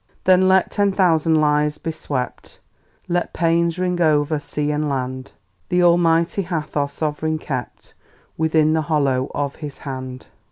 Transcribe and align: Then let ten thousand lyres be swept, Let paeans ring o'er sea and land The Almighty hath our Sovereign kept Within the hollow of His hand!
Then 0.23 0.47
let 0.47 0.71
ten 0.71 0.91
thousand 0.91 1.39
lyres 1.39 1.77
be 1.77 1.91
swept, 1.91 2.59
Let 3.07 3.35
paeans 3.35 3.77
ring 3.77 4.01
o'er 4.01 4.39
sea 4.39 4.71
and 4.71 4.89
land 4.89 5.33
The 5.69 5.83
Almighty 5.83 6.41
hath 6.41 6.75
our 6.75 6.89
Sovereign 6.89 7.37
kept 7.37 7.93
Within 8.35 8.73
the 8.73 8.81
hollow 8.89 9.29
of 9.35 9.57
His 9.57 9.77
hand! 9.77 10.25